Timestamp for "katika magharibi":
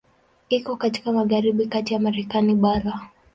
0.75-1.65